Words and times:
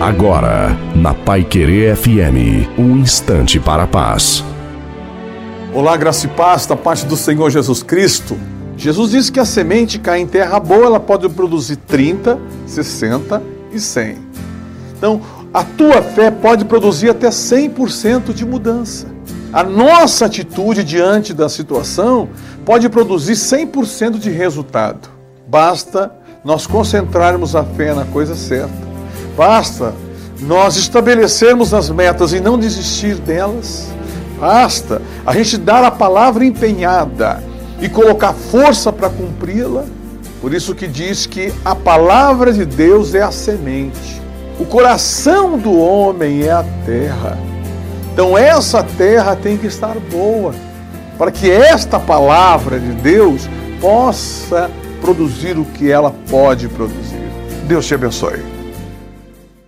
Agora, 0.00 0.78
na 0.94 1.12
Pai 1.12 1.42
Querer 1.42 1.96
FM, 1.96 2.78
um 2.78 2.98
instante 2.98 3.58
para 3.58 3.82
a 3.82 3.86
paz. 3.86 4.44
Olá, 5.74 5.96
graça 5.96 6.26
e 6.26 6.28
paz 6.28 6.66
da 6.66 6.76
parte 6.76 7.04
do 7.04 7.16
Senhor 7.16 7.50
Jesus 7.50 7.82
Cristo. 7.82 8.38
Jesus 8.76 9.10
disse 9.10 9.32
que 9.32 9.40
a 9.40 9.44
semente 9.44 9.98
cai 9.98 10.20
em 10.20 10.26
terra 10.26 10.60
boa, 10.60 10.86
ela 10.86 11.00
pode 11.00 11.28
produzir 11.28 11.74
30, 11.78 12.38
60 12.64 13.42
e 13.72 13.80
100. 13.80 14.18
Então, 14.96 15.20
a 15.52 15.64
tua 15.64 16.00
fé 16.00 16.30
pode 16.30 16.64
produzir 16.64 17.10
até 17.10 17.28
100% 17.30 18.32
de 18.32 18.46
mudança. 18.46 19.08
A 19.52 19.64
nossa 19.64 20.26
atitude 20.26 20.84
diante 20.84 21.34
da 21.34 21.48
situação 21.48 22.28
pode 22.64 22.88
produzir 22.88 23.32
100% 23.32 24.20
de 24.20 24.30
resultado. 24.30 25.08
Basta 25.48 26.12
nós 26.44 26.68
concentrarmos 26.68 27.56
a 27.56 27.64
fé 27.64 27.92
na 27.92 28.04
coisa 28.04 28.36
certa. 28.36 28.87
Basta 29.38 29.94
nós 30.40 30.74
estabelecermos 30.74 31.72
as 31.72 31.88
metas 31.90 32.32
e 32.32 32.40
não 32.40 32.58
desistir 32.58 33.14
delas. 33.14 33.86
Basta 34.36 35.00
a 35.24 35.32
gente 35.32 35.56
dar 35.56 35.84
a 35.84 35.92
palavra 35.92 36.44
empenhada 36.44 37.40
e 37.80 37.88
colocar 37.88 38.32
força 38.32 38.92
para 38.92 39.08
cumpri-la. 39.08 39.84
Por 40.40 40.52
isso 40.52 40.74
que 40.74 40.88
diz 40.88 41.24
que 41.24 41.54
a 41.64 41.72
palavra 41.72 42.52
de 42.52 42.64
Deus 42.64 43.14
é 43.14 43.22
a 43.22 43.30
semente. 43.30 44.20
O 44.58 44.64
coração 44.64 45.56
do 45.56 45.78
homem 45.78 46.42
é 46.42 46.50
a 46.50 46.64
terra. 46.84 47.38
Então 48.12 48.36
essa 48.36 48.82
terra 48.82 49.36
tem 49.36 49.56
que 49.56 49.68
estar 49.68 49.94
boa, 50.10 50.52
para 51.16 51.30
que 51.30 51.48
esta 51.48 52.00
palavra 52.00 52.80
de 52.80 52.90
Deus 52.90 53.48
possa 53.80 54.68
produzir 55.00 55.56
o 55.56 55.64
que 55.64 55.88
ela 55.88 56.12
pode 56.28 56.66
produzir. 56.66 57.30
Deus 57.68 57.86
te 57.86 57.94
abençoe. 57.94 58.57